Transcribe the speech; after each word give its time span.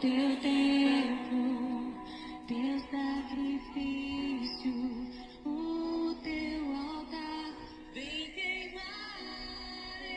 teu 0.00 0.36
tempo, 0.40 1.92
teu 2.46 2.78
sacrifício, 2.78 4.72
o 5.44 6.14
teu 6.22 6.76
altar, 6.76 7.52
vem 7.92 8.30
queimar 8.30 8.80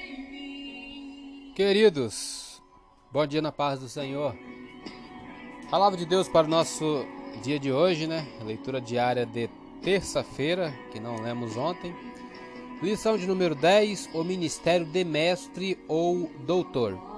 em 0.05 0.29
mim. 0.29 1.53
Queridos, 1.55 2.61
bom 3.11 3.25
dia 3.25 3.41
na 3.41 3.51
paz 3.51 3.79
do 3.79 3.89
Senhor. 3.89 4.35
Palavra 5.71 5.97
de 5.97 6.05
Deus 6.05 6.29
para 6.29 6.45
o 6.45 6.49
nosso 6.49 7.03
dia 7.41 7.59
de 7.59 7.71
hoje, 7.71 8.05
né? 8.05 8.27
Leitura 8.45 8.79
diária 8.79 9.25
de 9.25 9.49
terça-feira, 9.81 10.71
que 10.91 10.99
não 10.99 11.19
lemos 11.23 11.57
ontem. 11.57 11.95
Lição 12.83 13.17
de 13.17 13.25
número 13.25 13.55
10: 13.55 14.11
O 14.13 14.23
ministério 14.23 14.85
de 14.85 15.03
mestre 15.03 15.83
ou 15.87 16.29
doutor. 16.45 17.10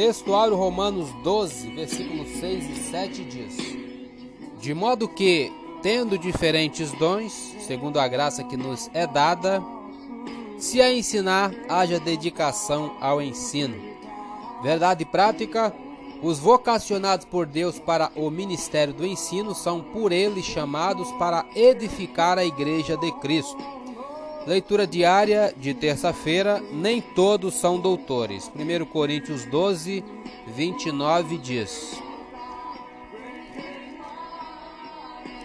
Textuário 0.00 0.56
Romanos 0.56 1.10
12, 1.22 1.74
versículos 1.74 2.26
6 2.40 2.70
e 2.70 2.90
7 2.90 3.22
diz: 3.22 3.58
De 4.58 4.72
modo 4.72 5.06
que, 5.06 5.52
tendo 5.82 6.16
diferentes 6.16 6.90
dons, 6.92 7.54
segundo 7.66 8.00
a 8.00 8.08
graça 8.08 8.42
que 8.42 8.56
nos 8.56 8.88
é 8.94 9.06
dada, 9.06 9.62
se 10.56 10.80
a 10.80 10.90
ensinar, 10.90 11.52
haja 11.68 12.00
dedicação 12.00 12.96
ao 12.98 13.20
ensino. 13.20 13.76
Verdade 14.62 15.04
prática: 15.04 15.70
os 16.22 16.38
vocacionados 16.38 17.26
por 17.26 17.44
Deus 17.44 17.78
para 17.78 18.10
o 18.16 18.30
ministério 18.30 18.94
do 18.94 19.06
ensino 19.06 19.54
são 19.54 19.82
por 19.82 20.12
ele 20.12 20.42
chamados 20.42 21.12
para 21.18 21.44
edificar 21.54 22.38
a 22.38 22.44
igreja 22.46 22.96
de 22.96 23.12
Cristo. 23.18 23.58
Leitura 24.46 24.86
diária 24.86 25.54
de 25.54 25.74
terça-feira, 25.74 26.62
nem 26.72 27.00
todos 27.00 27.54
são 27.54 27.78
doutores. 27.78 28.50
1 28.54 28.86
Coríntios 28.86 29.44
12, 29.44 30.02
29 30.48 31.36
diz: 31.36 32.00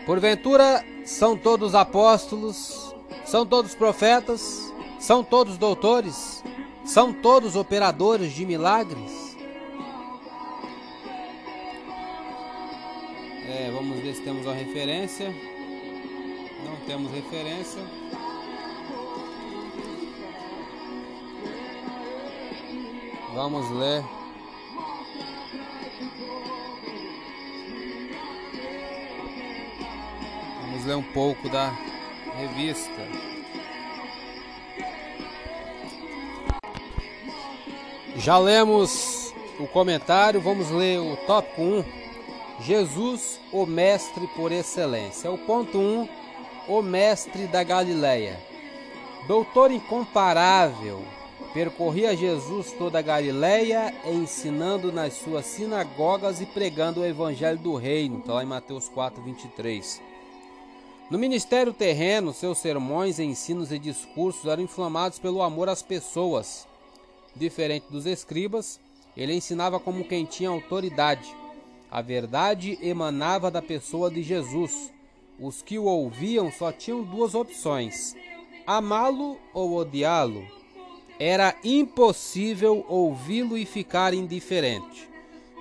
Porventura 0.06 0.84
são 1.04 1.38
todos 1.38 1.76
apóstolos, 1.76 2.96
são 3.26 3.46
todos 3.46 3.76
profetas, 3.76 4.74
são 4.98 5.24
todos 5.24 5.58
doutores, 5.58 6.44
são 6.86 7.12
todos 7.12 7.56
operadores 7.56 8.32
de 8.32 8.46
milagres? 8.46 9.36
É, 13.48 13.70
vamos 13.72 14.00
ver 14.00 14.16
se 14.16 14.22
temos 14.22 14.46
uma 14.46 14.56
referência. 14.56 15.34
Não 16.64 16.76
temos 16.88 17.12
referência. 17.12 17.82
Vamos 23.36 23.70
ler. 23.70 24.02
Vamos 30.62 30.86
ler 30.86 30.96
um 30.96 31.04
pouco 31.04 31.50
da 31.50 31.70
revista. 32.38 32.90
Já 38.16 38.38
lemos 38.38 39.34
o 39.60 39.68
comentário, 39.68 40.40
vamos 40.40 40.72
ler 40.72 41.00
o 41.00 41.18
tópico 41.28 41.62
1. 41.62 41.84
Jesus, 42.62 43.42
o 43.52 43.66
mestre 43.66 44.28
por 44.28 44.54
excelência. 44.54 45.30
O 45.30 45.38
ponto 45.38 45.78
1, 45.78 45.82
um, 45.82 46.10
o 46.70 46.82
mestre 46.82 47.48
da 47.48 47.64
Galileia. 47.64 48.40
Doutor 49.28 49.72
incomparável, 49.72 51.04
percorria 51.56 52.16
Jesus 52.16 52.74
toda 52.74 53.00
a 53.00 53.02
Galileia, 53.02 53.92
ensinando 54.06 54.92
nas 54.92 55.14
suas 55.14 55.48
sinagogas 55.48 56.40
e 56.42 56.46
pregando 56.46 57.00
o 57.00 57.06
evangelho 57.06 57.58
do 57.58 57.76
reino. 57.76 58.20
Está 58.20 58.34
lá 58.34 58.44
em 58.44 58.46
Mateus 58.46 58.88
4, 58.90 59.24
23. 59.24 60.02
No 61.10 61.18
ministério 61.18 61.74
terreno, 61.74 62.34
seus 62.34 62.60
sermões, 62.60 63.18
ensinos 63.18 63.72
e 63.72 63.80
discursos 63.80 64.46
eram 64.46 64.62
inflamados 64.62 65.18
pelo 65.18 65.42
amor 65.42 65.70
às 65.70 65.82
pessoas. 65.82 66.68
Diferente 67.36 67.86
dos 67.90 68.06
escribas, 68.06 68.80
ele 69.16 69.34
ensinava 69.34 69.80
como 69.80 70.04
quem 70.04 70.26
tinha 70.26 70.50
autoridade 70.50 71.36
a 71.96 72.02
verdade 72.02 72.78
emanava 72.82 73.50
da 73.50 73.62
pessoa 73.62 74.12
de 74.12 74.22
Jesus. 74.22 74.92
Os 75.40 75.62
que 75.62 75.80
o 75.80 75.86
ouviam 75.86 76.52
só 76.52 76.70
tinham 76.70 77.02
duas 77.04 77.34
opções: 77.34 78.14
amá-lo 78.68 79.38
ou 79.54 79.78
odiá-lo. 79.78 80.46
Era 81.20 81.56
impossível 81.64 82.86
ouvi-lo 82.90 83.58
e 83.58 83.66
ficar 83.66 84.14
indiferente. 84.14 85.10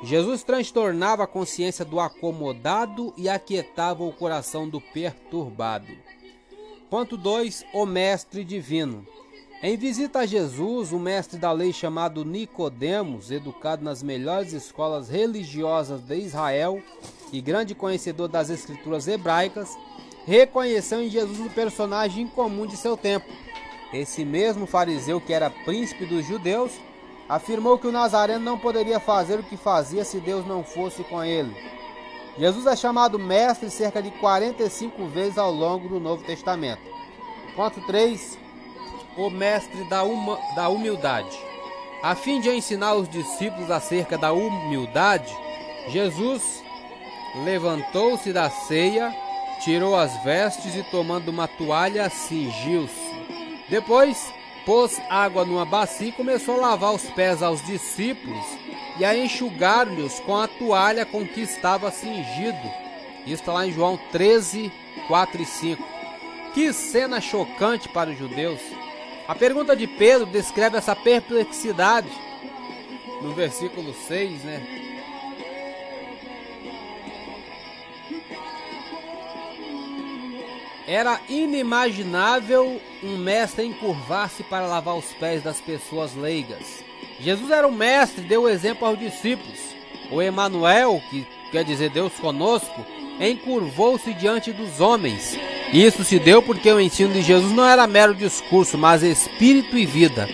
Jesus 0.02 0.42
transtornava 0.42 1.24
a 1.24 1.28
consciência 1.28 1.84
do 1.84 2.00
acomodado 2.00 3.14
e 3.16 3.28
aquietava 3.28 4.04
o 4.04 4.12
coração 4.12 4.68
do 4.68 4.80
perturbado. 4.80 5.92
Ponto 6.90 7.16
2. 7.16 7.64
O 7.72 7.86
Mestre 7.86 8.44
Divino. 8.44 9.06
Em 9.62 9.78
visita 9.78 10.18
a 10.18 10.26
Jesus, 10.26 10.92
o 10.92 10.98
mestre 10.98 11.38
da 11.38 11.50
lei 11.50 11.72
chamado 11.72 12.22
Nicodemos, 12.22 13.30
educado 13.30 13.82
nas 13.82 14.02
melhores 14.02 14.52
escolas 14.52 15.08
religiosas 15.08 16.02
de 16.02 16.16
Israel 16.18 16.82
e 17.32 17.40
grande 17.40 17.74
conhecedor 17.74 18.28
das 18.28 18.50
escrituras 18.50 19.08
hebraicas, 19.08 19.70
reconheceu 20.26 21.02
em 21.02 21.08
Jesus 21.08 21.40
um 21.40 21.48
personagem 21.48 22.24
incomum 22.24 22.66
de 22.66 22.76
seu 22.76 22.94
tempo. 22.94 23.26
Esse 23.94 24.24
mesmo 24.24 24.66
fariseu 24.66 25.20
que 25.20 25.32
era 25.32 25.48
príncipe 25.48 26.04
dos 26.04 26.26
judeus, 26.26 26.72
afirmou 27.28 27.78
que 27.78 27.86
o 27.86 27.92
Nazareno 27.92 28.44
não 28.44 28.58
poderia 28.58 28.98
fazer 28.98 29.38
o 29.38 29.44
que 29.44 29.56
fazia 29.56 30.04
se 30.04 30.18
Deus 30.18 30.44
não 30.44 30.64
fosse 30.64 31.04
com 31.04 31.22
ele. 31.24 31.54
Jesus 32.36 32.66
é 32.66 32.74
chamado 32.74 33.20
mestre 33.20 33.70
cerca 33.70 34.02
de 34.02 34.10
45 34.10 35.06
vezes 35.06 35.38
ao 35.38 35.52
longo 35.52 35.88
do 35.88 36.00
Novo 36.00 36.24
Testamento. 36.24 36.82
Ponto 37.54 37.80
3 37.86 38.42
o 39.16 39.30
mestre 39.30 39.84
da, 39.84 40.02
uma, 40.02 40.40
da 40.56 40.68
humildade. 40.68 41.38
A 42.02 42.16
fim 42.16 42.40
de 42.40 42.50
ensinar 42.50 42.94
os 42.94 43.08
discípulos 43.08 43.70
acerca 43.70 44.18
da 44.18 44.32
humildade, 44.32 45.32
Jesus 45.86 46.64
levantou-se 47.44 48.32
da 48.32 48.50
ceia, 48.50 49.14
tirou 49.62 49.94
as 49.94 50.12
vestes 50.24 50.74
e, 50.74 50.82
tomando 50.82 51.28
uma 51.28 51.46
toalha, 51.46 52.10
cingiu-se. 52.10 53.33
Depois, 53.74 54.32
pôs 54.64 55.02
água 55.10 55.44
numa 55.44 55.64
bacia 55.64 56.06
e 56.06 56.12
começou 56.12 56.54
a 56.54 56.68
lavar 56.68 56.94
os 56.94 57.10
pés 57.10 57.42
aos 57.42 57.60
discípulos 57.60 58.46
e 59.00 59.04
a 59.04 59.16
enxugar-lhes 59.16 60.20
com 60.20 60.36
a 60.36 60.46
toalha 60.46 61.04
com 61.04 61.26
que 61.26 61.40
estava 61.40 61.90
cingido. 61.90 62.70
Isso 63.26 63.42
está 63.42 63.52
lá 63.52 63.66
em 63.66 63.72
João 63.72 63.98
13, 64.12 64.70
4 65.08 65.42
e 65.42 65.44
5. 65.44 65.84
Que 66.54 66.72
cena 66.72 67.20
chocante 67.20 67.88
para 67.88 68.10
os 68.10 68.16
judeus! 68.16 68.60
A 69.26 69.34
pergunta 69.34 69.74
de 69.74 69.88
Pedro 69.88 70.26
descreve 70.26 70.78
essa 70.78 70.94
perplexidade 70.94 72.06
no 73.22 73.32
versículo 73.32 73.92
6, 73.92 74.44
né? 74.44 74.83
Era 80.86 81.20
inimaginável 81.28 82.80
um 83.02 83.16
mestre 83.16 83.64
encurvar-se 83.64 84.42
para 84.42 84.66
lavar 84.66 84.96
os 84.96 85.06
pés 85.14 85.42
das 85.42 85.60
pessoas 85.60 86.14
leigas. 86.14 86.84
Jesus 87.18 87.50
era 87.50 87.66
o 87.66 87.72
mestre, 87.72 88.22
deu 88.22 88.48
exemplo 88.48 88.86
aos 88.86 88.98
discípulos. 88.98 89.58
O 90.10 90.20
Emanuel, 90.20 91.00
que 91.10 91.26
quer 91.50 91.64
dizer 91.64 91.90
Deus 91.90 92.12
conosco, 92.14 92.84
encurvou-se 93.18 94.12
diante 94.14 94.52
dos 94.52 94.80
homens 94.80 95.38
isso 95.74 96.04
se 96.04 96.20
deu 96.20 96.40
porque 96.40 96.70
o 96.70 96.80
ensino 96.80 97.12
de 97.12 97.20
Jesus 97.20 97.52
não 97.52 97.66
era 97.66 97.84
mero 97.86 98.14
discurso, 98.14 98.78
mas 98.78 99.02
espírito 99.02 99.76
e 99.76 99.84
vida. 99.84 100.28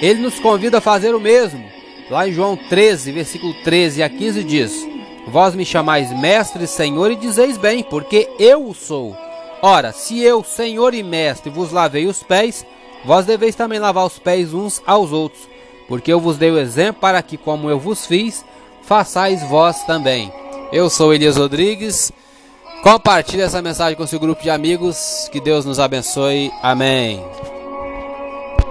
Ele 0.00 0.20
nos 0.20 0.38
convida 0.38 0.78
a 0.78 0.80
fazer 0.80 1.16
o 1.16 1.20
mesmo. 1.20 1.64
Lá 2.08 2.28
em 2.28 2.32
João 2.32 2.56
13, 2.56 3.10
versículo 3.10 3.52
13 3.64 4.04
a 4.04 4.08
15 4.08 4.44
diz: 4.44 4.88
Vós 5.26 5.52
me 5.56 5.64
chamais 5.64 6.12
mestre, 6.12 6.66
Senhor, 6.68 7.10
e 7.10 7.16
dizeis 7.16 7.58
bem, 7.58 7.82
porque 7.82 8.28
eu 8.38 8.68
o 8.68 8.72
sou. 8.72 9.16
Ora, 9.66 9.92
se 9.92 10.20
eu, 10.20 10.44
Senhor 10.44 10.92
e 10.92 11.02
mestre, 11.02 11.50
vos 11.50 11.72
lavei 11.72 12.06
os 12.06 12.22
pés, 12.22 12.66
vós 13.04 13.24
deveis 13.24 13.54
também 13.54 13.78
lavar 13.78 14.04
os 14.04 14.18
pés 14.18 14.52
uns 14.52 14.82
aos 14.86 15.10
outros, 15.10 15.48
porque 15.88 16.12
eu 16.12 16.20
vos 16.20 16.36
dei 16.36 16.50
o 16.50 16.58
exemplo 16.58 17.00
para 17.00 17.22
que, 17.22 17.38
como 17.38 17.70
eu 17.70 17.78
vos 17.78 18.04
fiz, 18.04 18.44
façais 18.82 19.42
vós 19.44 19.82
também. 19.84 20.30
Eu 20.70 20.90
sou 20.90 21.14
Elias 21.14 21.36
Rodrigues 21.36 22.12
Compartilhe 22.84 23.40
essa 23.40 23.62
mensagem 23.62 23.96
com 23.96 24.06
seu 24.06 24.20
grupo 24.20 24.42
de 24.42 24.50
amigos. 24.50 25.26
Que 25.32 25.40
Deus 25.40 25.64
nos 25.64 25.80
abençoe. 25.80 26.52
Amém. 26.62 27.24